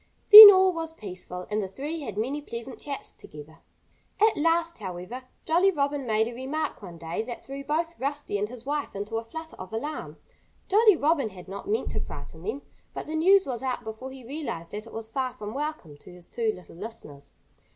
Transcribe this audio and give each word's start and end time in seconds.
Then 0.31 0.49
all 0.51 0.73
was 0.73 0.93
peaceful. 0.93 1.45
And 1.51 1.61
the 1.61 1.67
three 1.67 1.99
had 1.99 2.17
many 2.17 2.41
pleasant 2.41 2.79
chats 2.79 3.13
together. 3.13 3.59
At 4.19 4.35
last, 4.35 4.79
however, 4.79 5.25
Jolly 5.45 5.69
Robin 5.69 6.07
made 6.07 6.27
a 6.27 6.33
remark 6.33 6.81
one 6.81 6.97
day 6.97 7.21
that 7.21 7.45
threw 7.45 7.63
both 7.63 7.99
Rusty 7.99 8.39
and 8.39 8.49
his 8.49 8.65
wife 8.65 8.95
into 8.95 9.17
a 9.17 9.23
flutter 9.23 9.55
of 9.57 9.71
alarm. 9.71 10.17
Jolly 10.67 10.95
Robin 10.97 11.29
had 11.29 11.47
not 11.47 11.69
meant 11.69 11.91
to 11.91 11.99
frighten 11.99 12.41
them. 12.41 12.63
But 12.95 13.05
the 13.05 13.13
news 13.13 13.45
was 13.45 13.61
out 13.61 13.83
before 13.83 14.09
he 14.11 14.23
realized 14.25 14.71
that 14.71 14.87
it 14.87 14.91
was 14.93 15.07
far 15.07 15.33
from 15.35 15.53
welcome 15.53 15.97
to 15.97 16.11
his 16.11 16.27
two 16.27 16.51
little 16.51 16.77
listeners. 16.77 17.33